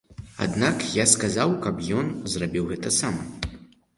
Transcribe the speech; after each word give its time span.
Аднак 0.45 0.77
я 0.99 1.05
сказаў, 1.11 1.51
каб 1.67 1.83
ён 1.99 2.09
зрабіў 2.37 2.63
гэта 2.73 2.95
сам. 2.99 3.15